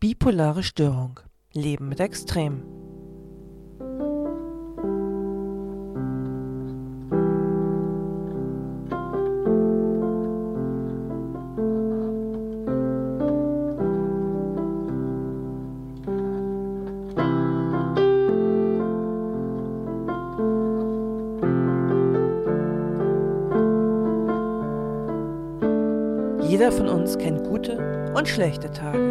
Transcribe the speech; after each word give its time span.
Bipolare 0.00 0.62
Störung. 0.62 1.18
Leben 1.52 1.88
mit 1.88 1.98
Extrem. 1.98 2.62
Jeder 26.48 26.70
von 26.70 26.86
uns 26.86 27.18
kennt 27.18 27.42
gute 27.42 28.12
und 28.14 28.28
schlechte 28.28 28.70
Tage. 28.70 29.07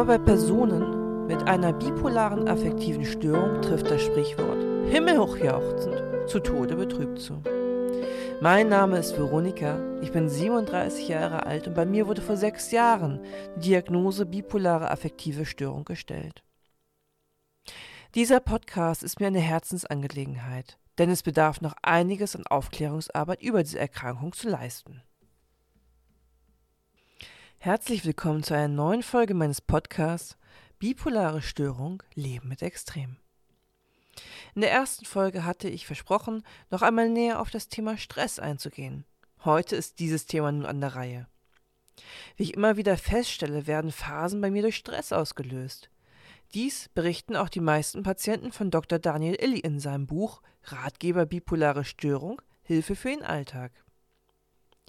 Aber 0.00 0.16
bei 0.16 0.24
Personen 0.24 1.26
mit 1.26 1.42
einer 1.42 1.74
bipolaren 1.74 2.48
affektiven 2.48 3.04
Störung 3.04 3.60
trifft 3.60 3.90
das 3.90 4.00
Sprichwort 4.00 4.56
himmelhochjauchzend 4.90 6.26
zu 6.26 6.40
Tode 6.40 6.74
betrübt 6.74 7.20
zu. 7.20 7.42
Mein 8.40 8.70
Name 8.70 8.96
ist 8.96 9.18
Veronika, 9.18 9.78
ich 10.00 10.10
bin 10.10 10.30
37 10.30 11.06
Jahre 11.06 11.44
alt 11.44 11.68
und 11.68 11.74
bei 11.74 11.84
mir 11.84 12.06
wurde 12.06 12.22
vor 12.22 12.38
sechs 12.38 12.70
Jahren 12.70 13.20
die 13.56 13.68
Diagnose 13.68 14.24
bipolare 14.24 14.90
affektive 14.90 15.44
Störung 15.44 15.84
gestellt. 15.84 16.42
Dieser 18.14 18.40
Podcast 18.40 19.02
ist 19.02 19.20
mir 19.20 19.26
eine 19.26 19.40
Herzensangelegenheit, 19.40 20.78
denn 20.96 21.10
es 21.10 21.22
bedarf 21.22 21.60
noch 21.60 21.74
einiges 21.82 22.34
an 22.34 22.46
Aufklärungsarbeit 22.46 23.42
über 23.42 23.62
diese 23.62 23.78
Erkrankung 23.78 24.32
zu 24.32 24.48
leisten. 24.48 25.02
Herzlich 27.62 28.06
willkommen 28.06 28.42
zu 28.42 28.54
einer 28.54 28.68
neuen 28.68 29.02
Folge 29.02 29.34
meines 29.34 29.60
Podcasts 29.60 30.38
Bipolare 30.78 31.42
Störung 31.42 32.02
Leben 32.14 32.48
mit 32.48 32.62
Extrem. 32.62 33.18
In 34.54 34.62
der 34.62 34.72
ersten 34.72 35.04
Folge 35.04 35.44
hatte 35.44 35.68
ich 35.68 35.84
versprochen, 35.84 36.42
noch 36.70 36.80
einmal 36.80 37.10
näher 37.10 37.38
auf 37.38 37.50
das 37.50 37.68
Thema 37.68 37.98
Stress 37.98 38.38
einzugehen. 38.38 39.04
Heute 39.44 39.76
ist 39.76 39.98
dieses 39.98 40.24
Thema 40.24 40.50
nun 40.50 40.64
an 40.64 40.80
der 40.80 40.94
Reihe. 40.94 41.28
Wie 42.36 42.44
ich 42.44 42.54
immer 42.54 42.78
wieder 42.78 42.96
feststelle, 42.96 43.66
werden 43.66 43.92
Phasen 43.92 44.40
bei 44.40 44.50
mir 44.50 44.62
durch 44.62 44.76
Stress 44.76 45.12
ausgelöst. 45.12 45.90
Dies 46.54 46.88
berichten 46.94 47.36
auch 47.36 47.50
die 47.50 47.60
meisten 47.60 48.02
Patienten 48.02 48.52
von 48.52 48.70
Dr. 48.70 48.98
Daniel 48.98 49.34
Illy 49.34 49.58
in 49.58 49.80
seinem 49.80 50.06
Buch 50.06 50.40
Ratgeber 50.64 51.26
Bipolare 51.26 51.84
Störung 51.84 52.40
Hilfe 52.62 52.96
für 52.96 53.10
den 53.10 53.22
Alltag. 53.22 53.72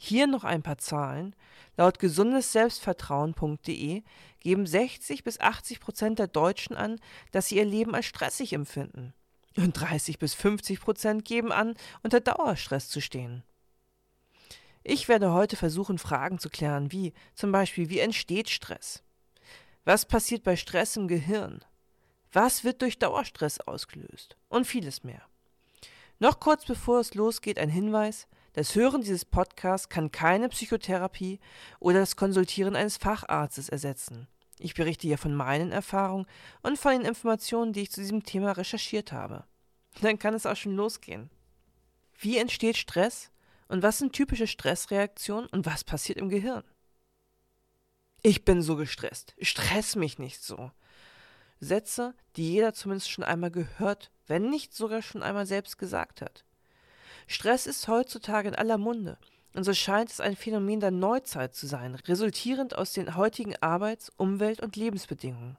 Hier 0.04 0.26
noch 0.26 0.44
ein 0.44 0.64
paar 0.64 0.80
Zahlen. 0.80 1.36
Laut 1.78 2.00
gesundesselbstvertrauen.de 2.00 4.02
geben 4.40 4.66
60 4.66 5.24
bis 5.24 5.40
80 5.40 5.80
Prozent 5.80 6.18
der 6.18 6.26
Deutschen 6.26 6.76
an, 6.76 7.00
dass 7.30 7.50
sie 7.50 7.58
ihr 7.58 7.66
Leben 7.66 7.94
als 7.94 8.08
stressig 8.08 8.54
empfinden. 8.54 9.14
Und 9.58 9.80
30 9.80 10.18
bis 10.18 10.34
50 10.34 10.80
Prozent 10.80 11.24
geben 11.24 11.52
an, 11.52 11.76
unter 12.02 12.20
Dauerstress 12.20 12.90
zu 12.90 13.00
stehen. 13.00 13.44
Ich 14.82 15.08
werde 15.08 15.34
heute 15.34 15.56
versuchen, 15.56 16.00
Fragen 16.00 16.40
zu 16.40 16.50
klären, 16.50 16.92
wie 16.92 17.14
zum 17.36 17.52
Beispiel, 17.52 17.92
wie 17.92 18.00
entsteht 18.00 18.50
Stress? 18.50 19.04
Was 19.86 20.08
passiert 20.08 20.42
bei 20.42 20.56
Stress 20.56 20.98
im 20.98 21.08
Gehirn? 21.08 21.64
Was 22.32 22.64
wird 22.64 22.82
durch 22.82 22.98
Dauerstress 22.98 23.60
ausgelöst? 23.60 24.36
Und 24.50 24.66
vieles 24.66 25.04
mehr. 25.04 25.22
Noch 26.18 26.40
kurz 26.40 26.66
bevor 26.66 27.02
es 27.02 27.14
losgeht, 27.14 27.60
ein 27.60 27.70
Hinweis. 27.70 28.28
Das 28.54 28.76
Hören 28.76 29.02
dieses 29.02 29.24
Podcasts 29.24 29.88
kann 29.88 30.12
keine 30.12 30.50
Psychotherapie 30.50 31.40
oder 31.80 32.00
das 32.00 32.18
Konsultieren 32.18 32.76
eines 32.76 32.98
Facharztes 32.98 33.70
ersetzen. 33.70 34.28
Ich 34.60 34.74
berichte 34.74 35.08
hier 35.08 35.18
von 35.18 35.34
meinen 35.34 35.72
Erfahrungen 35.72 36.28
und 36.62 36.78
von 36.78 36.92
den 36.92 37.06
Informationen, 37.06 37.72
die 37.72 37.82
ich 37.82 37.92
zu 37.92 38.02
diesem 38.02 38.24
Thema 38.24 38.52
recherchiert 38.52 39.12
habe. 39.12 39.46
Dann 40.02 40.20
kann 40.20 40.34
es 40.34 40.46
auch 40.46 40.56
schon 40.56 40.76
losgehen. 40.76 41.30
Wie 42.20 42.38
entsteht 42.38 42.78
Stress 42.78 43.32
und 43.70 43.84
was 43.84 44.00
sind 44.00 44.14
typische 44.14 44.48
Stressreaktionen 44.48 45.48
und 45.50 45.66
was 45.66 45.84
passiert 45.84 46.18
im 46.18 46.30
Gehirn? 46.30 46.64
Ich 48.22 48.46
bin 48.46 48.62
so 48.62 48.76
gestresst. 48.76 49.34
Stress 49.42 49.96
mich 49.96 50.20
nicht 50.20 50.44
so. 50.44 50.72
Sätze, 51.60 52.14
die 52.36 52.52
jeder 52.52 52.74
zumindest 52.74 53.10
schon 53.10 53.24
einmal 53.24 53.50
gehört, 53.50 54.12
wenn 54.28 54.50
nicht 54.50 54.74
sogar 54.74 55.02
schon 55.02 55.24
einmal 55.24 55.46
selbst 55.46 55.78
gesagt 55.78 56.22
hat. 56.22 56.44
Stress 57.28 57.68
ist 57.68 57.88
heutzutage 57.88 58.50
in 58.50 58.56
aller 58.56 58.78
Munde, 58.78 59.18
und 59.54 59.64
so 59.64 59.74
scheint 59.74 60.10
es 60.10 60.22
ein 60.22 60.36
Phänomen 60.36 60.80
der 60.80 60.92
Neuzeit 60.92 61.56
zu 61.56 61.68
sein, 61.68 61.96
resultierend 61.96 62.76
aus 62.78 62.94
den 62.94 63.16
heutigen 63.16 63.56
Arbeits-, 63.58 64.12
Umwelt- 64.18 64.62
und 64.62 64.76
Lebensbedingungen. 64.76 65.58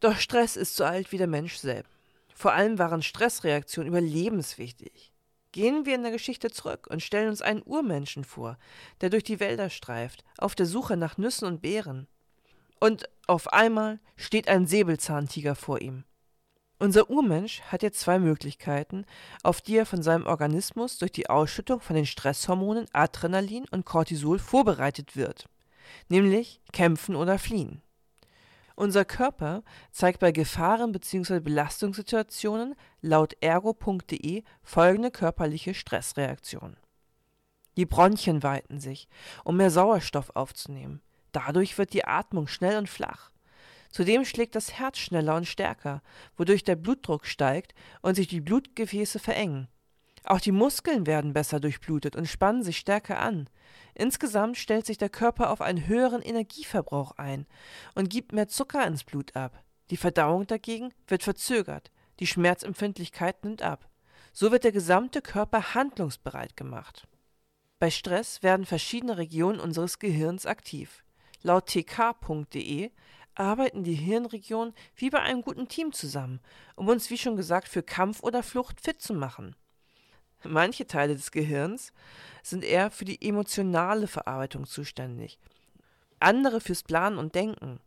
Doch 0.00 0.16
Stress 0.16 0.56
ist 0.56 0.76
so 0.76 0.84
alt 0.84 1.12
wie 1.12 1.18
der 1.18 1.26
Mensch 1.26 1.56
selbst. 1.56 1.92
Vor 2.34 2.52
allem 2.52 2.78
waren 2.78 3.02
Stressreaktionen 3.02 3.88
überlebenswichtig. 3.88 5.12
Gehen 5.52 5.86
wir 5.86 5.94
in 5.94 6.02
der 6.02 6.12
Geschichte 6.12 6.50
zurück 6.50 6.86
und 6.90 7.02
stellen 7.02 7.30
uns 7.30 7.40
einen 7.40 7.62
Urmenschen 7.64 8.24
vor, 8.24 8.58
der 9.00 9.08
durch 9.08 9.24
die 9.24 9.40
Wälder 9.40 9.70
streift, 9.70 10.22
auf 10.36 10.54
der 10.54 10.66
Suche 10.66 10.98
nach 10.98 11.16
Nüssen 11.16 11.48
und 11.48 11.62
Beeren. 11.62 12.08
Und 12.78 13.08
auf 13.26 13.52
einmal 13.54 14.00
steht 14.16 14.48
ein 14.48 14.66
Säbelzahntiger 14.66 15.54
vor 15.54 15.80
ihm. 15.80 16.04
Unser 16.78 17.08
Urmensch 17.08 17.62
hat 17.62 17.82
jetzt 17.82 18.00
zwei 18.00 18.18
Möglichkeiten, 18.18 19.06
auf 19.42 19.62
die 19.62 19.76
er 19.76 19.86
von 19.86 20.02
seinem 20.02 20.26
Organismus 20.26 20.98
durch 20.98 21.10
die 21.10 21.30
Ausschüttung 21.30 21.80
von 21.80 21.96
den 21.96 22.04
Stresshormonen 22.04 22.86
Adrenalin 22.92 23.64
und 23.70 23.86
Cortisol 23.86 24.38
vorbereitet 24.38 25.16
wird, 25.16 25.48
nämlich 26.08 26.60
kämpfen 26.72 27.16
oder 27.16 27.38
fliehen. 27.38 27.80
Unser 28.74 29.06
Körper 29.06 29.62
zeigt 29.90 30.20
bei 30.20 30.32
Gefahren 30.32 30.92
bzw. 30.92 31.40
Belastungssituationen 31.40 32.74
laut 33.00 33.34
ergo.de 33.40 34.44
folgende 34.62 35.10
körperliche 35.10 35.72
Stressreaktion. 35.72 36.76
Die 37.78 37.86
Bronchien 37.86 38.42
weiten 38.42 38.80
sich, 38.80 39.08
um 39.44 39.56
mehr 39.56 39.70
Sauerstoff 39.70 40.30
aufzunehmen. 40.34 41.00
Dadurch 41.32 41.78
wird 41.78 41.94
die 41.94 42.04
Atmung 42.04 42.48
schnell 42.48 42.76
und 42.76 42.90
flach. 42.90 43.30
Zudem 43.96 44.26
schlägt 44.26 44.54
das 44.54 44.74
Herz 44.74 44.98
schneller 44.98 45.36
und 45.36 45.46
stärker, 45.46 46.02
wodurch 46.36 46.62
der 46.62 46.76
Blutdruck 46.76 47.24
steigt 47.24 47.72
und 48.02 48.14
sich 48.14 48.28
die 48.28 48.42
Blutgefäße 48.42 49.18
verengen. 49.18 49.68
Auch 50.24 50.38
die 50.38 50.52
Muskeln 50.52 51.06
werden 51.06 51.32
besser 51.32 51.60
durchblutet 51.60 52.14
und 52.14 52.28
spannen 52.28 52.62
sich 52.62 52.76
stärker 52.76 53.18
an. 53.20 53.48
Insgesamt 53.94 54.58
stellt 54.58 54.84
sich 54.84 54.98
der 54.98 55.08
Körper 55.08 55.48
auf 55.48 55.62
einen 55.62 55.86
höheren 55.86 56.20
Energieverbrauch 56.20 57.12
ein 57.12 57.46
und 57.94 58.10
gibt 58.10 58.32
mehr 58.32 58.48
Zucker 58.48 58.86
ins 58.86 59.02
Blut 59.02 59.34
ab. 59.34 59.64
Die 59.88 59.96
Verdauung 59.96 60.46
dagegen 60.46 60.92
wird 61.08 61.22
verzögert, 61.22 61.90
die 62.20 62.26
Schmerzempfindlichkeit 62.26 63.46
nimmt 63.46 63.62
ab. 63.62 63.88
So 64.34 64.52
wird 64.52 64.64
der 64.64 64.72
gesamte 64.72 65.22
Körper 65.22 65.72
handlungsbereit 65.72 66.54
gemacht. 66.54 67.08
Bei 67.78 67.88
Stress 67.88 68.42
werden 68.42 68.66
verschiedene 68.66 69.16
Regionen 69.16 69.58
unseres 69.58 69.98
Gehirns 69.98 70.44
aktiv. 70.44 71.02
Laut 71.42 71.66
tk.de 71.66 72.90
arbeiten 73.36 73.84
die 73.84 73.94
Hirnregionen 73.94 74.74
wie 74.96 75.10
bei 75.10 75.20
einem 75.20 75.42
guten 75.42 75.68
Team 75.68 75.92
zusammen, 75.92 76.40
um 76.74 76.88
uns, 76.88 77.10
wie 77.10 77.18
schon 77.18 77.36
gesagt, 77.36 77.68
für 77.68 77.82
Kampf 77.82 78.22
oder 78.22 78.42
Flucht 78.42 78.80
fit 78.80 79.00
zu 79.00 79.14
machen. 79.14 79.54
Manche 80.42 80.86
Teile 80.86 81.14
des 81.14 81.30
Gehirns 81.30 81.92
sind 82.42 82.64
eher 82.64 82.90
für 82.90 83.04
die 83.04 83.26
emotionale 83.26 84.06
Verarbeitung 84.06 84.66
zuständig, 84.66 85.38
andere 86.20 86.60
fürs 86.60 86.82
Planen 86.82 87.18
und 87.18 87.34
Denken. 87.34 87.80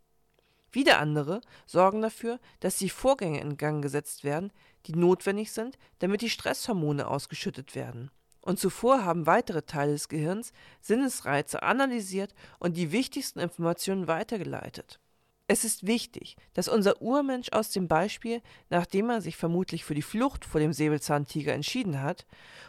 Wieder 0.72 1.00
andere 1.00 1.42
sorgen 1.66 2.02
dafür, 2.02 2.40
dass 2.60 2.78
die 2.78 2.90
Vorgänge 2.90 3.42
in 3.42 3.58
Gang 3.58 3.82
gesetzt 3.82 4.24
werden, 4.24 4.52
die 4.86 4.96
notwendig 4.96 5.52
sind, 5.52 5.78
damit 6.00 6.22
die 6.22 6.30
Stresshormone 6.30 7.08
ausgeschüttet 7.08 7.76
werden. 7.76 8.12
Und 8.42 8.60
zuvor 8.60 9.04
haben 9.04 9.26
weitere 9.26 9.64
Teile 9.64 9.94
des 9.94 10.08
Gehirns 10.10 10.54
Sinnesreize 10.80 11.64
analysiert 11.64 12.34
und 12.60 12.78
die 12.78 12.92
wichtigsten 12.92 13.40
Informationen 13.40 14.08
weitergeleitet. 14.08 15.00
Es 15.52 15.66
ist 15.66 15.88
wichtig, 15.88 16.38
dass 16.54 16.68
unser 16.68 17.02
Urmensch 17.02 17.52
aus 17.54 17.72
dem 17.72 17.88
Beispiel, 17.88 18.44
nachdem 18.70 19.10
er 19.10 19.20
sich 19.20 19.36
vermutlich 19.36 19.84
für 19.84 19.96
die 19.96 20.04
Flucht 20.04 20.46
vor 20.46 20.62
dem 20.62 20.74
Säbelzahntiger 20.74 21.54
entschieden 21.54 22.04
hat 22.04 22.28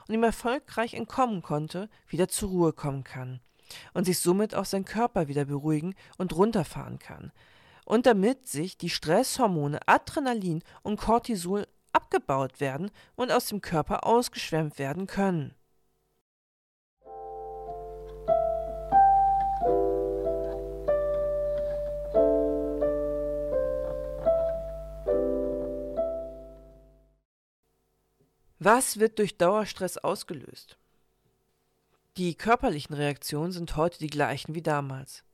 und 0.09 0.15
ihm 0.15 0.23
erfolgreich 0.23 0.95
entkommen 0.95 1.43
konnte, 1.43 1.91
wieder 2.09 2.29
zur 2.29 2.49
Ruhe 2.49 2.73
kommen 2.73 3.05
kann 3.05 3.41
und 3.93 4.07
sich 4.07 4.19
somit 4.19 4.55
auch 4.55 4.65
sein 4.65 4.87
Körper 4.87 5.29
wieder 5.29 5.45
beruhigen 5.45 5.95
und 6.17 6.35
runterfahren 6.35 6.99
kann. 6.99 7.33
Und 7.85 8.07
damit 8.07 8.49
sich 8.49 8.79
die 8.79 8.89
Stresshormone 8.89 9.81
Adrenalin 9.87 10.63
und 10.83 10.99
Cortisol 10.99 11.67
abgebaut 11.93 12.61
werden 12.61 12.91
und 13.15 13.31
aus 13.31 13.45
dem 13.49 13.61
Körper 13.61 14.07
ausgeschwemmt 14.07 14.79
werden 14.79 15.07
können. 15.07 15.55
Was 28.63 29.01
wird 29.01 29.19
durch 29.19 29.39
Dauerstress 29.39 29.97
ausgelöst? 29.97 30.77
Die 32.19 32.35
körperlichen 32.35 32.95
Reaktionen 32.95 33.53
sind 33.53 33.75
heute 33.75 33.99
die 33.99 34.09
gleichen 34.09 34.55
wie 34.55 34.61
damals. 34.61 35.25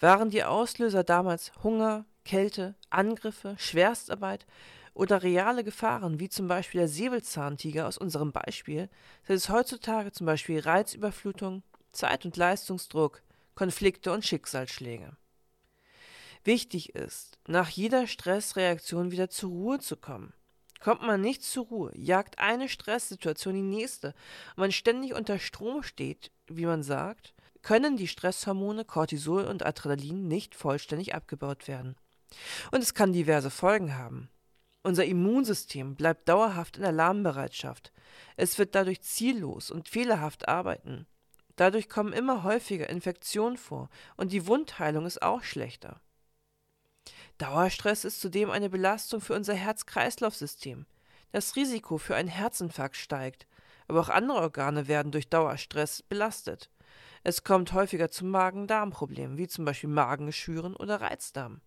Waren 0.00 0.30
die 0.30 0.42
Auslöser 0.42 1.04
damals 1.04 1.52
Hunger, 1.62 2.06
Kälte, 2.24 2.74
Angriffe, 2.88 3.56
Schwerstarbeit 3.58 4.46
oder 4.94 5.22
reale 5.22 5.64
Gefahren, 5.64 6.18
wie 6.18 6.30
zum 6.30 6.48
Beispiel 6.48 6.80
der 6.80 6.88
Säbelzahntiger 6.88 7.86
aus 7.86 7.98
unserem 7.98 8.32
Beispiel, 8.32 8.88
sind 9.26 9.36
es 9.36 9.50
heutzutage 9.50 10.10
zum 10.10 10.24
Beispiel 10.24 10.58
Reizüberflutung, 10.58 11.62
Zeit- 11.92 12.24
und 12.24 12.38
Leistungsdruck, 12.38 13.20
Konflikte 13.54 14.12
und 14.12 14.24
Schicksalsschläge. 14.24 15.14
Wichtig 16.42 16.94
ist, 16.94 17.36
nach 17.46 17.68
jeder 17.68 18.06
Stressreaktion 18.06 19.10
wieder 19.10 19.28
zur 19.28 19.50
Ruhe 19.50 19.78
zu 19.78 19.98
kommen. 19.98 20.32
Kommt 20.82 21.02
man 21.02 21.20
nicht 21.20 21.44
zur 21.44 21.66
Ruhe, 21.66 21.92
jagt 21.94 22.40
eine 22.40 22.68
Stresssituation 22.68 23.54
die 23.54 23.62
nächste 23.62 24.08
und 24.56 24.62
man 24.62 24.72
ständig 24.72 25.14
unter 25.14 25.38
Strom 25.38 25.84
steht, 25.84 26.32
wie 26.48 26.66
man 26.66 26.82
sagt, 26.82 27.34
können 27.62 27.96
die 27.96 28.08
Stresshormone 28.08 28.84
Cortisol 28.84 29.44
und 29.44 29.64
Adrenalin 29.64 30.26
nicht 30.26 30.56
vollständig 30.56 31.14
abgebaut 31.14 31.68
werden. 31.68 31.94
Und 32.72 32.82
es 32.82 32.94
kann 32.94 33.12
diverse 33.12 33.48
Folgen 33.48 33.96
haben. 33.96 34.28
Unser 34.82 35.04
Immunsystem 35.04 35.94
bleibt 35.94 36.28
dauerhaft 36.28 36.78
in 36.78 36.84
Alarmbereitschaft. 36.84 37.92
Es 38.36 38.58
wird 38.58 38.74
dadurch 38.74 39.02
ziellos 39.02 39.70
und 39.70 39.88
fehlerhaft 39.88 40.48
arbeiten. 40.48 41.06
Dadurch 41.54 41.88
kommen 41.88 42.12
immer 42.12 42.42
häufiger 42.42 42.90
Infektionen 42.90 43.56
vor 43.56 43.88
und 44.16 44.32
die 44.32 44.48
Wundheilung 44.48 45.06
ist 45.06 45.22
auch 45.22 45.44
schlechter. 45.44 46.00
Dauerstress 47.38 48.04
ist 48.04 48.20
zudem 48.20 48.50
eine 48.50 48.70
Belastung 48.70 49.20
für 49.20 49.34
unser 49.34 49.54
Herz-Kreislauf-System. 49.54 50.86
Das 51.32 51.56
Risiko 51.56 51.98
für 51.98 52.14
einen 52.14 52.28
Herzinfarkt 52.28 52.96
steigt, 52.96 53.46
aber 53.88 54.00
auch 54.00 54.08
andere 54.08 54.38
Organe 54.38 54.86
werden 54.88 55.12
durch 55.12 55.28
Dauerstress 55.28 56.02
belastet. 56.02 56.70
Es 57.24 57.44
kommt 57.44 57.72
häufiger 57.72 58.10
zu 58.10 58.24
Magen-Darm-Problemen, 58.24 59.38
wie 59.38 59.48
zum 59.48 59.64
Beispiel 59.64 59.90
Magengeschwüren 59.90 60.76
oder 60.76 61.00
Reizdarm. 61.00 61.60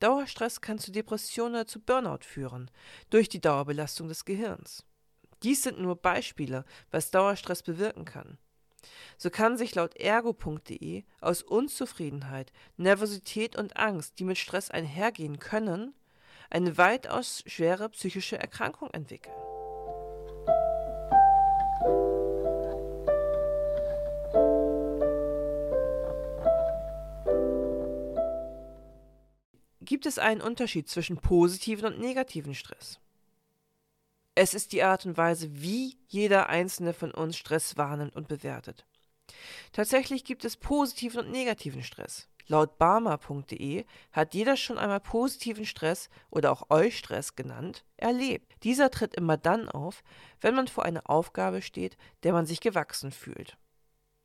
Dauerstress 0.00 0.60
kann 0.60 0.78
zu 0.78 0.92
Depressionen 0.92 1.54
oder 1.54 1.66
zu 1.66 1.80
Burnout 1.80 2.24
führen, 2.24 2.70
durch 3.10 3.28
die 3.28 3.40
Dauerbelastung 3.40 4.08
des 4.08 4.24
Gehirns. 4.24 4.84
Dies 5.42 5.62
sind 5.62 5.78
nur 5.78 5.96
Beispiele, 5.96 6.64
was 6.90 7.10
Dauerstress 7.10 7.62
bewirken 7.62 8.04
kann. 8.04 8.38
So 9.16 9.30
kann 9.30 9.56
sich 9.56 9.74
laut 9.74 9.96
ergo.de 9.96 11.04
aus 11.20 11.42
Unzufriedenheit, 11.42 12.52
Nervosität 12.76 13.56
und 13.56 13.76
Angst, 13.76 14.18
die 14.18 14.24
mit 14.24 14.38
Stress 14.38 14.70
einhergehen 14.70 15.38
können, 15.38 15.94
eine 16.50 16.78
weitaus 16.78 17.42
schwere 17.46 17.88
psychische 17.90 18.38
Erkrankung 18.38 18.90
entwickeln. 18.90 19.34
Gibt 29.80 30.04
es 30.04 30.18
einen 30.18 30.40
Unterschied 30.40 30.88
zwischen 30.88 31.16
positiven 31.18 31.86
und 31.86 32.00
negativen 32.00 32.54
Stress? 32.54 32.98
Es 34.38 34.52
ist 34.52 34.72
die 34.72 34.82
Art 34.82 35.06
und 35.06 35.16
Weise, 35.16 35.48
wie 35.62 35.96
jeder 36.08 36.50
einzelne 36.50 36.92
von 36.92 37.10
uns 37.10 37.38
Stress 37.38 37.78
wahrnimmt 37.78 38.14
und 38.14 38.28
bewertet. 38.28 38.84
Tatsächlich 39.72 40.24
gibt 40.24 40.44
es 40.44 40.58
positiven 40.58 41.20
und 41.20 41.30
negativen 41.30 41.82
Stress. 41.82 42.28
Laut 42.46 42.76
barmer.de 42.76 43.86
hat 44.12 44.34
jeder 44.34 44.58
schon 44.58 44.76
einmal 44.76 45.00
positiven 45.00 45.64
Stress 45.64 46.10
oder 46.30 46.52
auch 46.52 46.68
Eustress 46.68 47.34
genannt 47.34 47.86
erlebt. 47.96 48.52
Dieser 48.62 48.90
tritt 48.90 49.14
immer 49.14 49.38
dann 49.38 49.70
auf, 49.70 50.04
wenn 50.42 50.54
man 50.54 50.68
vor 50.68 50.84
einer 50.84 51.08
Aufgabe 51.08 51.62
steht, 51.62 51.96
der 52.22 52.34
man 52.34 52.44
sich 52.44 52.60
gewachsen 52.60 53.12
fühlt. 53.12 53.56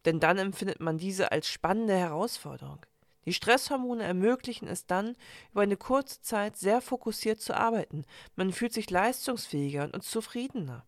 Denn 0.04 0.20
dann 0.20 0.38
empfindet 0.38 0.82
man 0.82 0.98
diese 0.98 1.32
als 1.32 1.48
spannende 1.48 1.96
Herausforderung. 1.96 2.86
Die 3.26 3.34
Stresshormone 3.34 4.04
ermöglichen 4.04 4.68
es 4.68 4.86
dann, 4.86 5.16
über 5.52 5.62
eine 5.62 5.78
kurze 5.78 6.22
Zeit 6.22 6.58
sehr 6.58 6.82
fokussiert 6.82 7.40
zu 7.40 7.56
arbeiten. 7.56 8.06
Man 8.36 8.52
fühlt 8.52 8.74
sich 8.74 8.90
leistungsfähiger 8.90 9.90
und 9.94 10.04
zufriedener. 10.04 10.86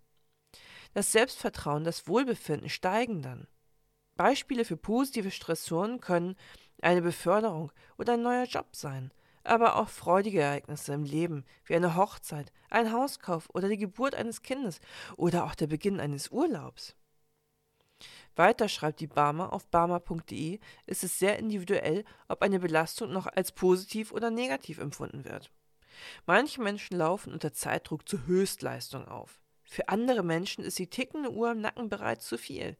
Das 0.94 1.12
Selbstvertrauen, 1.12 1.83
das 1.83 2.07
Wohlbefinden 2.07 2.69
steigen 2.69 3.21
dann. 3.21 3.47
Beispiele 4.15 4.65
für 4.65 4.77
positive 4.77 5.31
Stressoren 5.31 6.00
können 6.00 6.35
eine 6.81 7.01
Beförderung 7.01 7.71
oder 7.97 8.13
ein 8.13 8.21
neuer 8.21 8.45
Job 8.45 8.75
sein, 8.75 9.12
aber 9.44 9.75
auch 9.77 9.89
freudige 9.89 10.41
Ereignisse 10.41 10.94
im 10.94 11.03
Leben, 11.03 11.45
wie 11.65 11.75
eine 11.75 11.95
Hochzeit, 11.95 12.51
ein 12.69 12.91
Hauskauf 12.91 13.50
oder 13.53 13.69
die 13.69 13.77
Geburt 13.77 14.15
eines 14.15 14.41
Kindes 14.41 14.80
oder 15.18 15.45
auch 15.45 15.56
der 15.56 15.68
Beginn 15.68 16.00
eines 16.00 16.30
Urlaubs. 16.30 16.95
Weiter 18.35 18.67
schreibt 18.67 19.00
die 19.00 19.07
Barmer 19.07 19.53
auf 19.53 19.67
barmer.de, 19.67 20.59
ist 20.85 21.03
es 21.03 21.19
sehr 21.19 21.38
individuell, 21.39 22.03
ob 22.27 22.41
eine 22.41 22.59
Belastung 22.59 23.11
noch 23.11 23.27
als 23.27 23.51
positiv 23.51 24.11
oder 24.11 24.31
negativ 24.31 24.79
empfunden 24.79 25.25
wird. 25.25 25.51
Manche 26.25 26.61
Menschen 26.61 26.97
laufen 26.97 27.33
unter 27.33 27.53
Zeitdruck 27.53 28.07
zur 28.07 28.25
Höchstleistung 28.25 29.07
auf. 29.07 29.39
Für 29.63 29.89
andere 29.89 30.23
Menschen 30.23 30.63
ist 30.63 30.77
die 30.77 30.89
tickende 30.89 31.31
Uhr 31.31 31.51
im 31.51 31.61
Nacken 31.61 31.89
bereits 31.89 32.27
zu 32.27 32.38
viel. 32.38 32.77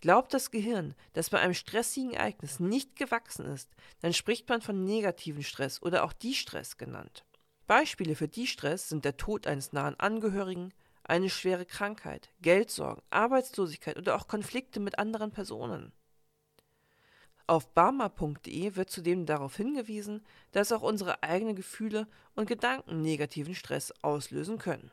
Glaubt 0.00 0.32
das 0.32 0.50
Gehirn, 0.50 0.94
dass 1.12 1.30
bei 1.30 1.38
einem 1.38 1.54
stressigen 1.54 2.12
Ereignis 2.12 2.60
nicht 2.60 2.96
gewachsen 2.96 3.46
ist, 3.46 3.68
dann 4.00 4.12
spricht 4.12 4.48
man 4.48 4.62
von 4.62 4.84
negativen 4.84 5.42
Stress 5.42 5.82
oder 5.82 6.04
auch 6.04 6.12
Distress 6.12 6.76
genannt. 6.76 7.24
Beispiele 7.66 8.16
für 8.16 8.26
Distress 8.26 8.88
sind 8.88 9.04
der 9.04 9.16
Tod 9.16 9.46
eines 9.46 9.72
nahen 9.72 9.98
Angehörigen, 10.00 10.72
eine 11.10 11.28
schwere 11.28 11.66
Krankheit, 11.66 12.30
Geldsorgen, 12.40 13.02
Arbeitslosigkeit 13.10 13.98
oder 13.98 14.14
auch 14.14 14.28
Konflikte 14.28 14.78
mit 14.78 14.98
anderen 14.98 15.32
Personen. 15.32 15.92
Auf 17.48 17.74
barmer.de 17.74 18.76
wird 18.76 18.90
zudem 18.90 19.26
darauf 19.26 19.56
hingewiesen, 19.56 20.24
dass 20.52 20.70
auch 20.70 20.82
unsere 20.82 21.24
eigenen 21.24 21.56
Gefühle 21.56 22.06
und 22.36 22.46
Gedanken 22.46 23.02
negativen 23.02 23.56
Stress 23.56 23.92
auslösen 24.02 24.58
können. 24.58 24.92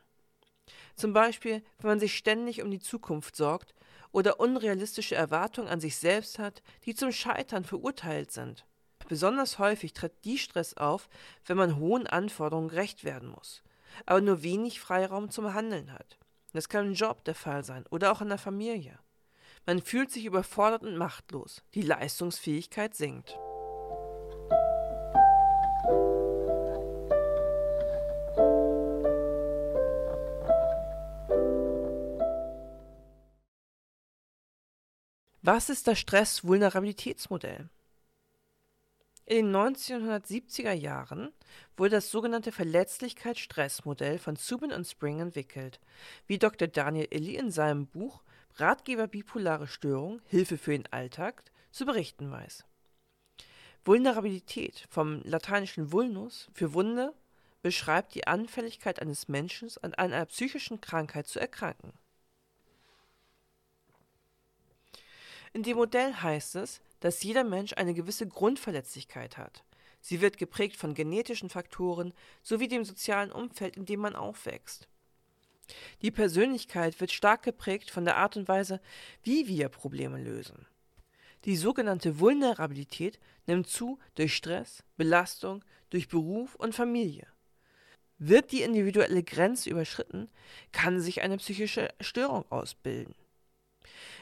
Zum 0.96 1.12
Beispiel, 1.12 1.62
wenn 1.78 1.90
man 1.90 2.00
sich 2.00 2.16
ständig 2.16 2.62
um 2.62 2.70
die 2.72 2.80
Zukunft 2.80 3.36
sorgt 3.36 3.72
oder 4.10 4.40
unrealistische 4.40 5.14
Erwartungen 5.14 5.68
an 5.68 5.78
sich 5.80 5.96
selbst 5.96 6.40
hat, 6.40 6.64
die 6.84 6.96
zum 6.96 7.12
Scheitern 7.12 7.64
verurteilt 7.64 8.32
sind. 8.32 8.66
Besonders 9.06 9.60
häufig 9.60 9.92
tritt 9.92 10.24
die 10.24 10.38
Stress 10.38 10.76
auf, 10.76 11.08
wenn 11.46 11.56
man 11.56 11.76
hohen 11.76 12.08
Anforderungen 12.08 12.68
gerecht 12.70 13.04
werden 13.04 13.28
muss 13.28 13.62
aber 14.06 14.20
nur 14.20 14.42
wenig 14.42 14.80
Freiraum 14.80 15.30
zum 15.30 15.54
Handeln 15.54 15.92
hat. 15.92 16.18
Das 16.52 16.68
kann 16.68 16.86
im 16.86 16.94
Job 16.94 17.24
der 17.24 17.34
Fall 17.34 17.64
sein 17.64 17.84
oder 17.90 18.12
auch 18.12 18.20
in 18.20 18.28
der 18.28 18.38
Familie. 18.38 18.98
Man 19.66 19.82
fühlt 19.82 20.10
sich 20.10 20.24
überfordert 20.24 20.82
und 20.82 20.96
machtlos. 20.96 21.62
Die 21.74 21.82
Leistungsfähigkeit 21.82 22.94
sinkt. 22.94 23.38
Was 35.42 35.70
ist 35.70 35.86
das 35.86 35.98
Stress-Vulnerabilitätsmodell? 35.98 37.70
In 39.30 39.52
den 39.52 39.56
1970er 39.56 40.72
Jahren 40.72 41.34
wurde 41.76 41.96
das 41.96 42.10
sogenannte 42.10 42.50
Verletzlichkeits-Stress-Modell 42.50 44.18
von 44.18 44.36
Subin 44.36 44.72
und 44.72 44.86
Spring 44.86 45.20
entwickelt, 45.20 45.80
wie 46.26 46.38
Dr. 46.38 46.66
Daniel 46.66 47.08
Illy 47.10 47.36
in 47.36 47.50
seinem 47.50 47.86
Buch 47.86 48.22
Ratgeber 48.54 49.06
bipolare 49.06 49.66
Störung 49.66 50.22
Hilfe 50.24 50.56
für 50.56 50.70
den 50.70 50.90
Alltag 50.90 51.42
zu 51.72 51.84
berichten 51.84 52.30
weiß. 52.30 52.64
Vulnerabilität 53.84 54.86
vom 54.88 55.20
lateinischen 55.24 55.92
vulnus 55.92 56.48
für 56.54 56.72
Wunde 56.72 57.12
beschreibt 57.60 58.14
die 58.14 58.26
Anfälligkeit 58.26 59.02
eines 59.02 59.28
Menschen 59.28 59.68
an 59.82 59.92
einer 59.92 60.24
psychischen 60.24 60.80
Krankheit 60.80 61.26
zu 61.26 61.38
erkranken. 61.38 61.92
In 65.52 65.64
dem 65.64 65.76
Modell 65.76 66.14
heißt 66.14 66.56
es, 66.56 66.80
dass 67.00 67.22
jeder 67.22 67.44
Mensch 67.44 67.72
eine 67.74 67.94
gewisse 67.94 68.26
Grundverletzlichkeit 68.26 69.36
hat. 69.36 69.64
Sie 70.00 70.20
wird 70.20 70.38
geprägt 70.38 70.76
von 70.76 70.94
genetischen 70.94 71.50
Faktoren 71.50 72.14
sowie 72.42 72.68
dem 72.68 72.84
sozialen 72.84 73.32
Umfeld, 73.32 73.76
in 73.76 73.84
dem 73.84 74.00
man 74.00 74.16
aufwächst. 74.16 74.88
Die 76.02 76.10
Persönlichkeit 76.10 76.98
wird 77.00 77.12
stark 77.12 77.42
geprägt 77.42 77.90
von 77.90 78.04
der 78.04 78.16
Art 78.16 78.36
und 78.36 78.48
Weise, 78.48 78.80
wie 79.22 79.48
wir 79.48 79.68
Probleme 79.68 80.22
lösen. 80.22 80.66
Die 81.44 81.56
sogenannte 81.56 82.18
Vulnerabilität 82.18 83.20
nimmt 83.46 83.68
zu 83.68 83.98
durch 84.14 84.34
Stress, 84.34 84.82
Belastung, 84.96 85.64
durch 85.90 86.08
Beruf 86.08 86.54
und 86.54 86.74
Familie. 86.74 87.26
Wird 88.18 88.50
die 88.50 88.62
individuelle 88.62 89.22
Grenze 89.22 89.70
überschritten, 89.70 90.28
kann 90.72 91.00
sich 91.00 91.22
eine 91.22 91.36
psychische 91.36 91.88
Störung 92.00 92.44
ausbilden. 92.50 93.14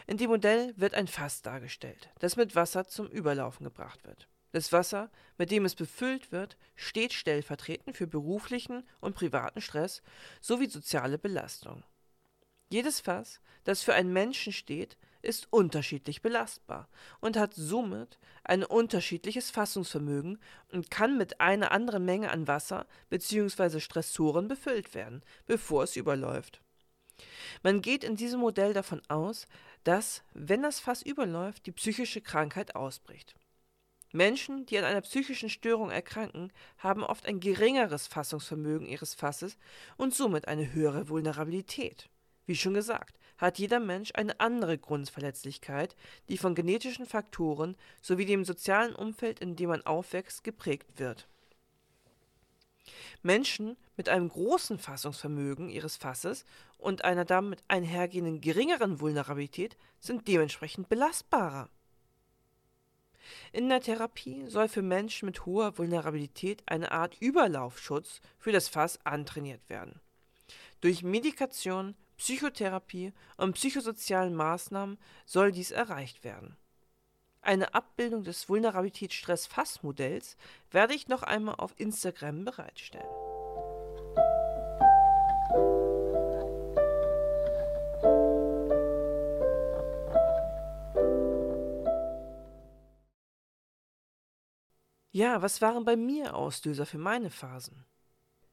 In 0.07 0.19
dem 0.19 0.31
Modell 0.31 0.73
wird 0.77 0.95
ein 0.95 1.09
Fass 1.09 1.43
dargestellt, 1.43 2.11
das 2.21 2.37
mit 2.37 2.55
Wasser 2.55 2.87
zum 2.87 3.09
Überlaufen 3.09 3.65
gebracht 3.65 4.05
wird. 4.05 4.29
Das 4.53 4.73
Wasser, 4.73 5.11
mit 5.37 5.51
dem 5.51 5.65
es 5.65 5.75
befüllt 5.75 6.31
wird, 6.31 6.57
steht 6.77 7.13
stellvertretend 7.13 7.97
für 7.97 8.07
beruflichen 8.07 8.85
und 9.01 9.17
privaten 9.17 9.61
Stress 9.61 10.03
sowie 10.41 10.69
soziale 10.69 11.19
Belastung. 11.19 11.83
Jedes 12.71 13.01
Fass, 13.01 13.41
das 13.65 13.83
für 13.83 13.95
einen 13.95 14.13
Menschen 14.13 14.53
steht, 14.53 14.97
ist 15.23 15.49
unterschiedlich 15.53 16.23
belastbar 16.23 16.89
und 17.21 17.37
hat 17.37 17.55
somit 17.55 18.19
ein 18.45 18.65
unterschiedliches 18.65 19.51
Fassungsvermögen 19.51 20.39
und 20.73 20.91
kann 20.91 21.19
mit 21.19 21.41
einer 21.41 21.73
anderen 21.73 22.05
Menge 22.05 22.31
an 22.31 22.47
Wasser 22.47 22.87
bzw. 23.11 23.81
Stressoren 23.81 24.47
befüllt 24.47 24.95
werden, 24.95 25.23
bevor 25.47 25.83
es 25.83 25.97
überläuft. 25.97 26.61
Man 27.63 27.83
geht 27.83 28.05
in 28.05 28.17
diesem 28.17 28.41
Modell 28.41 28.73
davon 28.73 29.01
aus, 29.09 29.47
dass, 29.87 30.25
wenn 30.35 30.63
das 30.63 30.81
Fass 30.81 31.03
überläuft, 31.03 31.67
die 31.67 31.73
psychische 31.73 32.21
Krankheit 32.21 32.75
ausbricht. 32.75 33.37
Menschen, 34.13 34.67
die 34.67 34.79
an 34.79 34.85
einer 34.85 35.03
psychischen 35.03 35.49
Störung 35.49 35.91
erkranken, 35.91 36.53
haben 36.79 37.05
oft 37.05 37.25
ein 37.27 37.39
geringeres 37.39 38.09
Fassungsvermögen 38.09 38.89
ihres 38.89 39.15
Fasses 39.15 39.57
und 39.97 40.13
somit 40.13 40.49
eine 40.49 40.73
höhere 40.73 41.09
Vulnerabilität. 41.09 42.09
Wie 42.47 42.57
schon 42.57 42.75
gesagt, 42.75 43.17
hat 43.39 43.59
jeder 43.59 43.79
Mensch 43.79 44.11
eine 44.15 44.41
andere 44.41 44.77
Grundverletzlichkeit, 44.77 45.95
die 46.29 46.39
von 46.39 46.57
genetischen 46.57 47.07
Faktoren 47.07 47.77
sowie 48.03 48.25
dem 48.25 48.45
sozialen 48.45 48.95
Umfeld, 48.95 49.39
in 49.39 49.55
dem 49.55 49.69
man 49.69 49.87
aufwächst, 49.87 50.43
geprägt 50.43 50.99
wird. 50.99 51.29
Menschen 53.23 53.77
mit 53.97 54.09
einem 54.09 54.29
großen 54.29 54.79
Fassungsvermögen 54.79 55.69
ihres 55.69 55.97
Fasses 55.97 56.45
und 56.79 57.05
einer 57.05 57.25
damit 57.25 57.61
einhergehenden 57.69 58.41
geringeren 58.41 59.01
Vulnerabilität 59.01 59.77
sind 60.01 60.29
dementsprechend 60.29 60.89
belastbarer. 60.89 61.69
In 63.53 63.69
der 63.69 63.81
Therapie 63.81 64.47
soll 64.47 64.69
für 64.69 64.83
Menschen 64.83 65.27
mit 65.27 65.47
hoher 65.47 65.79
Vulnerabilität 65.79 66.63
eine 66.67 66.93
Art 66.93 67.17
Überlaufschutz 67.21 68.21
für 68.39 68.53
das 68.53 68.69
Fass 68.69 68.99
antrainiert 69.05 69.69
werden. 69.69 70.01
Durch 70.81 71.03
Medikation, 71.03 71.97
Psychotherapie 72.19 73.13
und 73.37 73.55
psychosozialen 73.55 74.35
Maßnahmen 74.35 74.99
soll 75.25 75.53
dies 75.53 75.71
erreicht 75.71 76.23
werden. 76.25 76.57
Eine 77.47 77.75
Abbildung 77.75 78.25
des 78.25 78.49
Vulnerabilitätsstress-Fass-Modells 78.49 80.37
werde 80.73 80.95
ich 80.95 81.07
noch 81.07 81.23
einmal 81.23 81.55
auf 81.55 81.79
Instagram 81.79 82.45
bereitstellen. 82.45 83.07
Ja, 95.13 95.41
was 95.41 95.63
waren 95.63 95.85
bei 95.85 95.95
mir 95.95 96.35
Auslöser 96.35 96.85
für 96.85 96.99
meine 96.99 97.31
Phasen? 97.31 97.85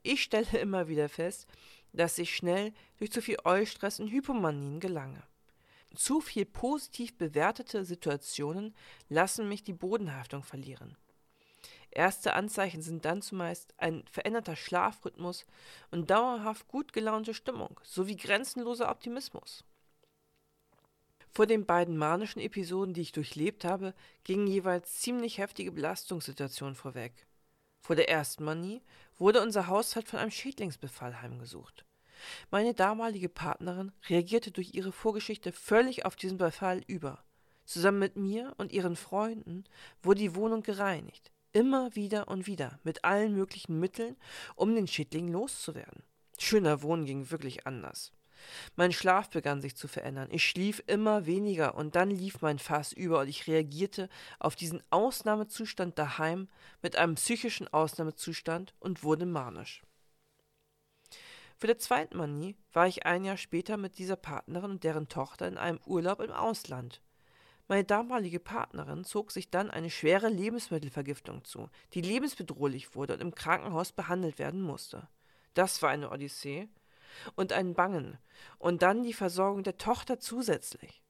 Ich 0.04 0.22
stelle 0.22 0.60
immer 0.62 0.88
wieder 0.88 1.10
fest, 1.10 1.48
dass 1.94 2.20
ich 2.20 2.36
schnell 2.36 2.74
durch 3.00 3.12
zu 3.12 3.24
viel 3.24 3.38
Eustress 3.44 4.00
und 4.00 4.12
Hypomanien 4.12 4.80
gelange. 4.80 5.24
Zu 5.96 6.22
viel 6.22 6.46
positiv 6.46 7.18
bewertete 7.18 7.86
Situationen 7.86 8.76
lassen 9.10 9.48
mich 9.48 9.64
die 9.64 9.74
Bodenhaftung 9.74 10.44
verlieren. 10.44 10.98
Erste 11.92 12.34
Anzeichen 12.34 12.82
sind 12.82 13.06
dann 13.06 13.22
zumeist 13.22 13.76
ein 13.78 14.04
veränderter 14.12 14.56
Schlafrhythmus 14.56 15.46
und 15.92 16.10
dauerhaft 16.10 16.68
gut 16.68 16.92
gelaunte 16.92 17.36
Stimmung 17.36 17.80
sowie 17.84 18.16
grenzenloser 18.16 18.90
Optimismus. 18.90 19.64
Vor 21.30 21.46
den 21.46 21.66
beiden 21.66 21.98
manischen 21.98 22.40
Episoden, 22.40 22.94
die 22.94 23.02
ich 23.02 23.12
durchlebt 23.12 23.64
habe, 23.64 23.94
gingen 24.24 24.48
jeweils 24.48 25.00
ziemlich 25.00 25.38
heftige 25.38 25.72
Belastungssituationen 25.72 26.76
vorweg. 26.76 27.28
Vor 27.82 27.96
der 27.96 28.10
ersten 28.10 28.44
Manie 28.44 28.82
wurde 29.18 29.42
unser 29.42 29.68
Haushalt 29.68 30.08
von 30.08 30.20
einem 30.20 30.32
Schädlingsbefall 30.32 31.22
heimgesucht. 31.22 31.86
Meine 32.51 32.74
damalige 32.74 33.30
Partnerin 33.30 33.92
reagierte 34.10 34.51
durch 34.51 34.74
ihre 34.74 34.92
Vorgeschichte 34.92 35.51
völlig 35.51 36.06
auf 36.06 36.15
diesen 36.15 36.38
Befall 36.38 36.82
über. 36.88 37.24
Zusammen 37.65 38.00
mit 38.00 38.18
mir 38.18 38.53
und 38.58 38.72
ihren 38.72 38.96
Freunden 38.96 39.63
wurde 40.01 40.20
die 40.20 40.36
Wohnung 40.36 40.63
gereinigt, 40.63 41.32
immer 41.53 41.96
wieder 41.96 42.27
und 42.27 42.48
wieder, 42.48 42.80
mit 42.84 43.03
allen 43.06 43.34
möglichen 43.34 43.80
Mitteln, 43.80 44.18
um 44.56 44.75
den 44.75 44.88
Schädling 44.88 45.30
loszuwerden. 45.30 46.03
Schöner 46.38 46.82
Wohnen 46.82 47.06
ging 47.06 47.32
wirklich 47.32 47.65
anders. 47.65 48.12
Mein 48.75 48.92
Schlaf 48.92 49.30
begann 49.30 49.62
sich 49.62 49.75
zu 49.75 49.88
verändern. 49.88 50.27
Ich 50.32 50.48
schlief 50.48 50.84
immer 50.88 51.25
weniger 51.25 51.75
und 51.75 51.96
dann 51.96 52.10
lief 52.10 52.42
mein 52.42 52.60
Fass 52.60 52.92
über 52.92 53.22
und 53.22 53.27
ich 53.30 53.48
reagierte 53.48 54.10
auf 54.39 54.56
diesen 54.56 54.82
Ausnahmezustand 54.89 55.98
daheim 55.98 56.50
mit 56.82 56.98
einem 56.98 57.15
psychischen 57.15 57.68
Ausnahmezustand 57.68 58.74
und 58.80 59.03
wurde 59.03 59.25
manisch. 59.25 59.84
Für 61.58 61.68
der 61.68 61.78
zweiten 61.78 62.18
Manie 62.18 62.56
war 62.72 62.88
ich 62.88 63.06
ein 63.06 63.24
Jahr 63.24 63.38
später 63.38 63.78
mit 63.78 63.98
dieser 63.98 64.16
Partnerin 64.16 64.72
und 64.72 64.84
deren 64.84 65.08
Tochter 65.08 65.48
in 65.48 65.58
einem 65.58 65.80
Urlaub 65.86 66.20
im 66.20 66.32
Ausland. 66.32 67.02
Meine 67.68 67.86
damalige 67.86 68.40
Partnerin 68.40 69.06
zog 69.06 69.32
sich 69.32 69.50
dann 69.50 69.72
eine 69.72 69.90
schwere 69.90 70.28
Lebensmittelvergiftung 70.28 71.46
zu, 71.46 71.70
die 71.94 72.02
lebensbedrohlich 72.02 72.96
wurde 72.96 73.14
und 73.14 73.22
im 73.22 73.34
Krankenhaus 73.34 73.94
behandelt 73.94 74.38
werden 74.38 74.62
musste. 74.62 75.08
Das 75.54 75.82
war 75.82 75.90
eine 75.90 76.12
Odyssee 76.12 76.68
und 77.36 77.54
ein 77.54 77.74
Bangen 77.74 78.18
und 78.58 78.82
dann 78.82 79.04
die 79.04 79.14
Versorgung 79.14 79.64
der 79.64 79.78
Tochter 79.78 80.20
zusätzlich. 80.20 81.02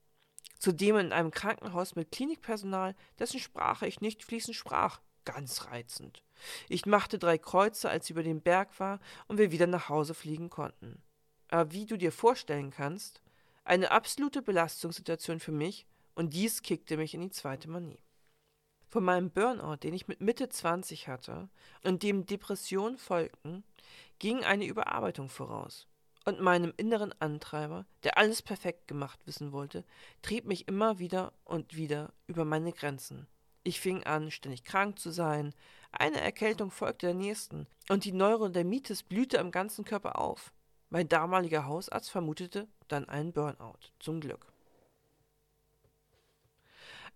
Zudem 0.60 0.98
in 0.98 1.12
einem 1.12 1.32
Krankenhaus 1.32 1.96
mit 1.96 2.12
Klinikpersonal, 2.12 2.96
dessen 3.20 3.40
Sprache 3.40 3.88
ich 3.88 4.00
nicht 4.00 4.24
fließend 4.24 4.56
sprach. 4.56 5.02
Ganz 5.26 5.66
reizend. 5.66 6.24
Ich 6.70 6.86
machte 6.86 7.20
drei 7.20 7.38
Kreuze, 7.38 7.90
als 7.90 8.08
sie 8.08 8.14
über 8.14 8.24
den 8.24 8.42
Berg 8.42 8.80
war 8.80 9.00
und 9.28 9.38
wir 9.38 9.52
wieder 9.52 9.68
nach 9.68 9.90
Hause 9.90 10.14
fliegen 10.14 10.50
konnten. 10.50 11.02
Aber 11.50 11.72
wie 11.72 11.86
du 11.86 11.98
dir 11.98 12.12
vorstellen 12.12 12.72
kannst, 12.72 13.22
eine 13.64 13.92
absolute 13.92 14.42
Belastungssituation 14.42 15.40
für 15.40 15.52
mich 15.52 15.86
und 16.16 16.34
dies 16.34 16.62
kickte 16.62 16.98
mich 16.98 17.14
in 17.14 17.22
die 17.22 17.30
zweite 17.30 17.70
Manie. 17.70 18.02
Von 18.90 19.06
meinem 19.06 19.32
Burnout, 19.32 19.78
den 19.78 19.94
ich 19.94 20.08
mit 20.08 20.22
Mitte 20.22 20.50
20 20.50 21.08
hatte 21.08 21.50
und 21.84 22.04
dem 22.04 22.26
Depressionen 22.26 22.98
folgten, 22.98 23.64
ging 24.20 24.44
eine 24.44 24.66
Überarbeitung 24.66 25.30
voraus. 25.30 25.88
Und 26.26 26.40
meinem 26.40 26.74
inneren 26.78 27.14
Antreiber, 27.20 27.86
der 28.04 28.18
alles 28.18 28.42
perfekt 28.42 28.88
gemacht 28.88 29.20
wissen 29.26 29.52
wollte, 29.52 29.84
trieb 30.22 30.46
mich 30.46 30.68
immer 30.68 31.00
wieder 31.00 31.34
und 31.44 31.76
wieder 31.76 32.14
über 32.28 32.46
meine 32.46 32.72
Grenzen. 32.72 33.28
Ich 33.63 33.79
fing 33.79 34.03
an, 34.03 34.29
ständig 34.29 34.63
krank 34.65 35.00
zu 35.00 35.12
sein, 35.12 35.53
eine 35.91 36.20
Erkältung 36.20 36.72
folgte 36.72 37.08
der 37.08 37.15
nächsten, 37.15 37.67
und 37.89 38.03
die 38.03 38.12
Neurodermitis 38.12 39.03
blühte 39.03 39.39
am 39.39 39.51
ganzen 39.51 39.86
Körper 39.86 40.20
auf. 40.20 40.51
Mein 40.89 41.08
damaliger 41.08 41.65
Hausarzt 41.65 42.12
vermutete 42.12 42.67
dann 42.88 43.08
einen 43.08 43.32
Burnout, 43.32 43.79
zum 44.00 44.20
Glück. 44.20 44.48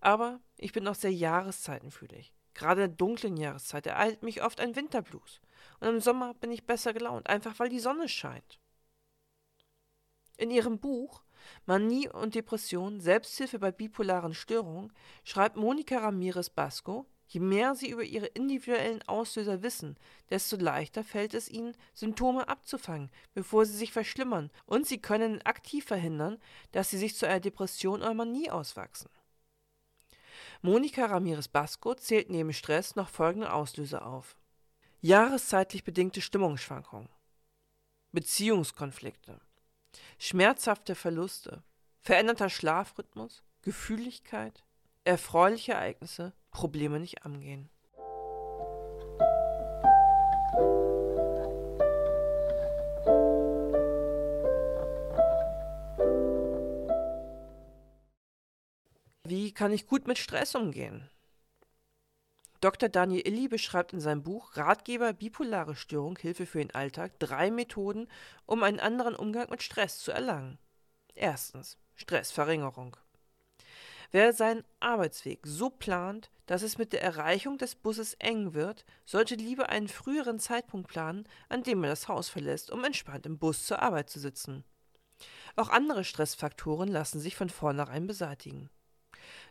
Aber 0.00 0.40
ich 0.56 0.72
bin 0.72 0.86
auch 0.86 0.94
sehr 0.94 1.12
jahreszeitenfühlig. 1.12 2.32
Gerade 2.54 2.82
in 2.82 2.88
der 2.88 2.96
dunklen 2.96 3.36
Jahreszeit 3.36 3.86
ereilt 3.86 4.22
mich 4.22 4.42
oft 4.42 4.60
ein 4.60 4.74
Winterblues. 4.74 5.40
Und 5.80 5.88
im 5.88 6.00
Sommer 6.00 6.34
bin 6.34 6.50
ich 6.50 6.66
besser 6.66 6.92
gelaunt, 6.92 7.28
einfach 7.28 7.58
weil 7.58 7.68
die 7.68 7.80
Sonne 7.80 8.08
scheint. 8.08 8.58
In 10.36 10.50
ihrem 10.50 10.78
Buch 10.78 11.22
Manie 11.66 12.08
und 12.08 12.34
Depression, 12.34 13.00
Selbsthilfe 13.00 13.58
bei 13.58 13.70
bipolaren 13.70 14.34
Störungen, 14.34 14.92
schreibt 15.24 15.56
Monika 15.56 15.98
Ramirez 15.98 16.50
Basco, 16.50 17.06
je 17.28 17.40
mehr 17.40 17.74
sie 17.74 17.90
über 17.90 18.02
ihre 18.02 18.26
individuellen 18.26 19.02
Auslöser 19.06 19.62
wissen, 19.62 19.96
desto 20.30 20.56
leichter 20.56 21.04
fällt 21.04 21.34
es 21.34 21.48
ihnen, 21.48 21.76
Symptome 21.94 22.48
abzufangen, 22.48 23.10
bevor 23.34 23.66
sie 23.66 23.76
sich 23.76 23.92
verschlimmern, 23.92 24.50
und 24.66 24.86
sie 24.86 24.98
können 24.98 25.42
aktiv 25.42 25.84
verhindern, 25.84 26.38
dass 26.72 26.90
sie 26.90 26.98
sich 26.98 27.14
zu 27.16 27.26
einer 27.26 27.40
Depression 27.40 28.00
oder 28.00 28.14
Manie 28.14 28.50
auswachsen. 28.50 29.10
Monika 30.62 31.06
Ramirez 31.06 31.48
Basco 31.48 31.94
zählt 31.94 32.30
neben 32.30 32.52
Stress 32.52 32.96
noch 32.96 33.10
folgende 33.10 33.52
Auslöser 33.52 34.04
auf. 34.06 34.36
Jahreszeitlich 35.00 35.84
bedingte 35.84 36.20
Stimmungsschwankungen, 36.20 37.08
Beziehungskonflikte, 38.10 39.40
schmerzhafte 40.18 40.94
Verluste, 40.94 41.62
veränderter 42.00 42.50
Schlafrhythmus, 42.50 43.42
Gefühligkeit, 43.62 44.64
erfreuliche 45.04 45.72
Ereignisse, 45.72 46.32
Probleme 46.50 47.00
nicht 47.00 47.24
angehen. 47.24 47.70
Wie 59.24 59.52
kann 59.52 59.72
ich 59.72 59.86
gut 59.86 60.06
mit 60.06 60.16
Stress 60.16 60.54
umgehen? 60.54 61.10
Dr. 62.60 62.88
Daniel 62.88 63.26
Illy 63.26 63.46
beschreibt 63.46 63.92
in 63.92 64.00
seinem 64.00 64.24
Buch 64.24 64.56
Ratgeber 64.56 65.12
Bipolare 65.12 65.76
Störung 65.76 66.18
Hilfe 66.18 66.44
für 66.44 66.58
den 66.58 66.72
Alltag 66.72 67.18
drei 67.20 67.52
Methoden, 67.52 68.08
um 68.46 68.64
einen 68.64 68.80
anderen 68.80 69.14
Umgang 69.14 69.48
mit 69.48 69.62
Stress 69.62 69.98
zu 69.98 70.10
erlangen. 70.10 70.58
Erstens 71.14 71.78
Stressverringerung. 71.94 72.96
Wer 74.10 74.32
seinen 74.32 74.64
Arbeitsweg 74.80 75.40
so 75.44 75.70
plant, 75.70 76.30
dass 76.46 76.62
es 76.62 76.78
mit 76.78 76.92
der 76.92 77.02
Erreichung 77.02 77.58
des 77.58 77.74
Busses 77.74 78.14
eng 78.14 78.54
wird, 78.54 78.84
sollte 79.04 79.34
lieber 79.34 79.68
einen 79.68 79.88
früheren 79.88 80.40
Zeitpunkt 80.40 80.88
planen, 80.88 81.28
an 81.48 81.62
dem 81.62 81.84
er 81.84 81.90
das 81.90 82.08
Haus 82.08 82.28
verlässt, 82.28 82.70
um 82.70 82.82
entspannt 82.84 83.26
im 83.26 83.38
Bus 83.38 83.66
zur 83.66 83.82
Arbeit 83.82 84.10
zu 84.10 84.18
sitzen. 84.18 84.64
Auch 85.56 85.68
andere 85.68 86.04
Stressfaktoren 86.04 86.88
lassen 86.88 87.20
sich 87.20 87.36
von 87.36 87.50
vornherein 87.50 88.06
beseitigen. 88.06 88.70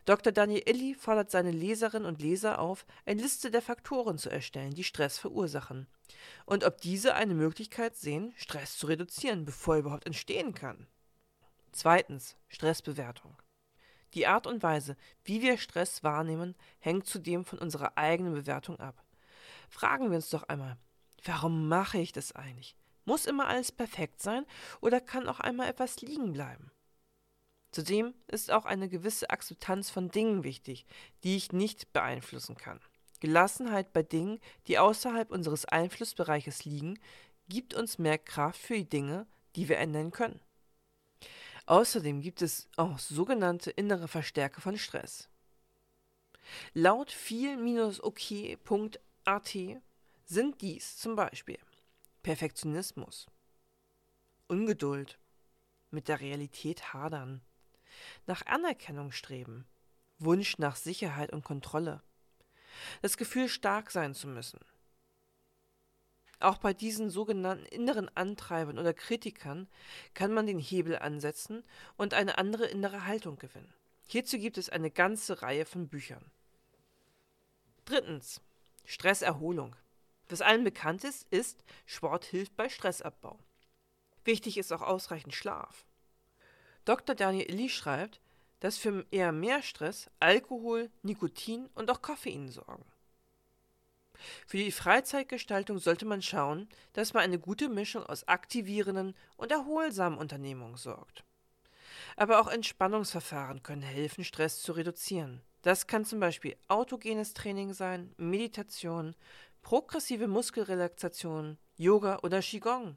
Dr. 0.04 0.32
Daniel 0.32 0.62
Illy 0.66 0.94
fordert 0.94 1.30
seine 1.30 1.50
Leserinnen 1.50 2.06
und 2.06 2.20
Leser 2.20 2.58
auf, 2.58 2.86
eine 3.04 3.20
Liste 3.20 3.50
der 3.50 3.62
Faktoren 3.62 4.18
zu 4.18 4.30
erstellen, 4.30 4.74
die 4.74 4.84
Stress 4.84 5.18
verursachen. 5.18 5.86
Und 6.46 6.64
ob 6.64 6.80
diese 6.80 7.14
eine 7.14 7.34
Möglichkeit 7.34 7.96
sehen, 7.96 8.32
Stress 8.36 8.78
zu 8.78 8.86
reduzieren, 8.86 9.44
bevor 9.44 9.74
er 9.74 9.80
überhaupt 9.80 10.06
entstehen 10.06 10.54
kann. 10.54 10.86
Zweitens 11.72 12.36
Stressbewertung. 12.48 13.36
Die 14.14 14.26
Art 14.26 14.46
und 14.46 14.62
Weise, 14.62 14.96
wie 15.24 15.42
wir 15.42 15.58
Stress 15.58 16.02
wahrnehmen, 16.02 16.56
hängt 16.78 17.06
zudem 17.06 17.44
von 17.44 17.58
unserer 17.58 17.98
eigenen 17.98 18.32
Bewertung 18.32 18.80
ab. 18.80 19.04
Fragen 19.68 20.08
wir 20.10 20.16
uns 20.16 20.30
doch 20.30 20.44
einmal, 20.44 20.78
warum 21.24 21.68
mache 21.68 21.98
ich 21.98 22.12
das 22.12 22.32
eigentlich? 22.32 22.74
Muss 23.04 23.26
immer 23.26 23.46
alles 23.46 23.70
perfekt 23.70 24.22
sein 24.22 24.46
oder 24.80 25.00
kann 25.00 25.28
auch 25.28 25.40
einmal 25.40 25.68
etwas 25.68 26.00
liegen 26.00 26.32
bleiben? 26.32 26.70
Zudem 27.70 28.14
ist 28.28 28.50
auch 28.50 28.64
eine 28.64 28.88
gewisse 28.88 29.30
Akzeptanz 29.30 29.90
von 29.90 30.10
Dingen 30.10 30.42
wichtig, 30.42 30.86
die 31.22 31.36
ich 31.36 31.52
nicht 31.52 31.92
beeinflussen 31.92 32.56
kann. 32.56 32.80
Gelassenheit 33.20 33.92
bei 33.92 34.02
Dingen, 34.02 34.40
die 34.66 34.78
außerhalb 34.78 35.30
unseres 35.30 35.64
Einflussbereiches 35.64 36.64
liegen, 36.64 36.98
gibt 37.48 37.74
uns 37.74 37.98
mehr 37.98 38.18
Kraft 38.18 38.60
für 38.60 38.74
die 38.74 38.88
Dinge, 38.88 39.26
die 39.56 39.68
wir 39.68 39.78
ändern 39.78 40.10
können. 40.10 40.40
Außerdem 41.66 42.22
gibt 42.22 42.40
es 42.40 42.68
auch 42.76 42.98
sogenannte 42.98 43.70
innere 43.70 44.08
Verstärker 44.08 44.60
von 44.60 44.78
Stress. 44.78 45.28
Laut 46.72 47.10
viel-ok.at 47.10 48.08
sind 50.24 50.60
dies 50.62 50.96
zum 50.96 51.16
Beispiel 51.16 51.58
Perfektionismus, 52.22 53.26
Ungeduld, 54.46 55.18
mit 55.90 56.08
der 56.08 56.20
Realität 56.20 56.94
hadern, 56.94 57.42
nach 58.26 58.46
Anerkennung 58.46 59.12
streben, 59.12 59.66
Wunsch 60.18 60.58
nach 60.58 60.76
Sicherheit 60.76 61.32
und 61.32 61.44
Kontrolle, 61.44 62.02
das 63.02 63.16
Gefühl, 63.16 63.48
stark 63.48 63.90
sein 63.90 64.14
zu 64.14 64.28
müssen. 64.28 64.60
Auch 66.40 66.58
bei 66.58 66.72
diesen 66.72 67.10
sogenannten 67.10 67.66
inneren 67.66 68.08
Antreibern 68.16 68.78
oder 68.78 68.94
Kritikern 68.94 69.68
kann 70.14 70.32
man 70.32 70.46
den 70.46 70.60
Hebel 70.60 70.98
ansetzen 70.98 71.64
und 71.96 72.14
eine 72.14 72.38
andere 72.38 72.66
innere 72.66 73.06
Haltung 73.06 73.36
gewinnen. 73.38 73.72
Hierzu 74.06 74.38
gibt 74.38 74.56
es 74.56 74.70
eine 74.70 74.90
ganze 74.90 75.42
Reihe 75.42 75.64
von 75.64 75.88
Büchern. 75.88 76.30
Drittens. 77.84 78.40
Stresserholung. 78.84 79.76
Was 80.28 80.40
allen 80.40 80.64
bekannt 80.64 81.04
ist, 81.04 81.26
ist, 81.30 81.64
Sport 81.86 82.24
hilft 82.24 82.56
bei 82.56 82.68
Stressabbau. 82.68 83.38
Wichtig 84.24 84.56
ist 84.58 84.72
auch 84.72 84.82
ausreichend 84.82 85.34
Schlaf. 85.34 85.86
Dr. 86.88 87.14
Daniel 87.14 87.50
Illy 87.50 87.68
schreibt, 87.68 88.18
dass 88.60 88.78
für 88.78 89.04
eher 89.10 89.30
mehr 89.30 89.62
Stress 89.62 90.08
Alkohol, 90.20 90.90
Nikotin 91.02 91.68
und 91.74 91.90
auch 91.90 92.00
Koffein 92.00 92.48
sorgen. 92.48 92.86
Für 94.46 94.56
die 94.56 94.72
Freizeitgestaltung 94.72 95.80
sollte 95.80 96.06
man 96.06 96.22
schauen, 96.22 96.66
dass 96.94 97.12
man 97.12 97.24
eine 97.24 97.38
gute 97.38 97.68
Mischung 97.68 98.06
aus 98.06 98.26
aktivierenden 98.26 99.14
und 99.36 99.52
erholsamen 99.52 100.18
Unternehmungen 100.18 100.78
sorgt. 100.78 101.24
Aber 102.16 102.40
auch 102.40 102.48
Entspannungsverfahren 102.48 103.62
können 103.62 103.82
helfen, 103.82 104.24
Stress 104.24 104.62
zu 104.62 104.72
reduzieren. 104.72 105.42
Das 105.60 105.88
kann 105.88 106.06
zum 106.06 106.20
Beispiel 106.20 106.56
autogenes 106.68 107.34
Training 107.34 107.74
sein, 107.74 108.14
Meditation, 108.16 109.14
progressive 109.60 110.26
Muskelrelaxation, 110.26 111.58
Yoga 111.76 112.20
oder 112.22 112.40
Qigong. 112.40 112.96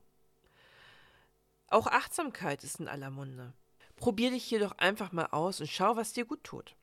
Auch 1.67 1.88
Achtsamkeit 1.88 2.63
ist 2.63 2.79
in 2.79 2.88
aller 2.88 3.10
Munde. 3.10 3.53
Probier 4.01 4.31
dich 4.31 4.50
jedoch 4.50 4.72
einfach 4.79 5.12
mal 5.12 5.27
aus 5.27 5.62
und 5.62 5.67
schau, 5.67 5.96
was 5.96 6.12
dir 6.12 6.25
gut 6.25 6.43
tut. 6.43 6.75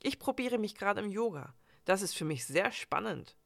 Ich 0.00 0.20
probiere 0.20 0.58
mich 0.58 0.76
gerade 0.76 1.00
im 1.00 1.10
Yoga. 1.10 1.56
Das 1.84 2.02
ist 2.02 2.14
für 2.14 2.24
mich 2.24 2.46
sehr 2.46 2.70
spannend. 2.70 3.36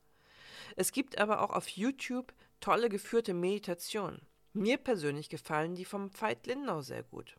Es 0.77 0.93
gibt 0.93 1.17
aber 1.17 1.41
auch 1.41 1.49
auf 1.49 1.67
YouTube 1.67 2.35
tolle 2.61 2.91
geführte 2.91 3.33
Meditationen. 3.33 4.21
Mir 4.53 4.77
persönlich 4.77 5.31
gefallen 5.31 5.75
die 5.75 5.87
vom 5.87 6.11
Veit 6.21 6.47
Lindau 6.47 6.83
sehr 6.83 7.05
gut. 7.05 7.39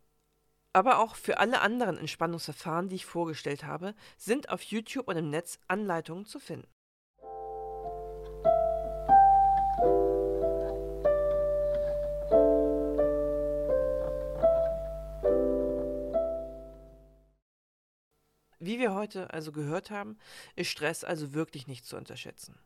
Aber 0.73 0.97
auch 0.97 1.15
für 1.15 1.37
alle 1.37 1.61
anderen 1.61 1.99
Entspannungsverfahren, 1.99 2.89
die 2.89 2.95
ich 2.95 3.05
vorgestellt 3.05 3.63
habe, 3.63 3.93
sind 4.17 4.49
auf 4.49 4.63
YouTube 4.63 5.07
und 5.07 5.17
im 5.17 5.29
Netz 5.29 5.59
Anleitungen 5.67 6.25
zu 6.25 6.39
finden. 6.39 6.67
Wie 18.77 18.81
wir 18.81 18.93
heute 18.93 19.33
also 19.33 19.51
gehört 19.51 19.89
haben, 19.89 20.19
ist 20.55 20.69
Stress 20.69 21.03
also 21.03 21.33
wirklich 21.33 21.65
nicht 21.65 21.87
zu 21.87 21.97
unterschätzen. 21.97 22.59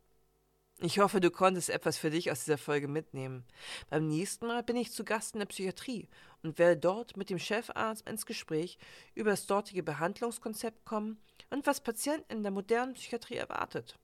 Ich 0.82 1.00
hoffe, 1.00 1.22
du 1.22 1.32
konntest 1.32 1.70
etwas 1.70 1.98
für 1.98 2.10
dich 2.10 2.30
aus 2.30 2.44
dieser 2.44 2.58
Folge 2.58 2.90
mitnehmen. 2.90 3.46
Beim 3.90 4.10
nächsten 4.10 4.46
Mal 4.46 4.62
bin 4.62 4.76
ich 4.76 4.92
zu 4.92 5.06
Gast 5.06 5.36
in 5.36 5.40
der 5.40 5.46
Psychiatrie 5.46 6.10
und 6.44 6.60
werde 6.60 6.76
dort 6.76 7.16
mit 7.16 7.30
dem 7.30 7.40
Chefarzt 7.40 8.10
ins 8.10 8.26
Gespräch 8.26 8.78
über 9.16 9.30
das 9.30 9.48
dortige 9.48 9.84
Behandlungskonzept 9.84 10.84
kommen 10.84 11.18
und 11.50 11.66
was 11.66 11.80
Patienten 11.80 12.34
in 12.34 12.44
der 12.44 12.52
modernen 12.52 12.96
Psychiatrie 12.96 13.38
erwartet. 13.38 13.98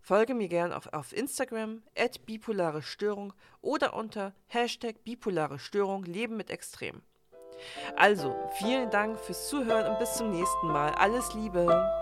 Folge 0.00 0.34
mir 0.34 0.48
gern 0.48 0.72
auf, 0.72 0.92
auf 0.92 1.12
Instagram, 1.12 1.84
bipolare 2.26 2.82
Störung 2.82 3.34
oder 3.60 3.94
unter 3.94 4.34
Hashtag 4.48 5.04
bipolare 5.04 5.60
Störung 5.60 6.02
Leben 6.02 6.36
mit 6.36 6.50
Extrem. 6.50 7.02
Also, 7.96 8.34
vielen 8.58 8.90
Dank 8.90 9.18
fürs 9.18 9.48
Zuhören 9.48 9.86
und 9.86 9.98
bis 9.98 10.14
zum 10.14 10.30
nächsten 10.30 10.68
Mal. 10.68 10.92
Alles 10.98 11.34
Liebe! 11.34 11.99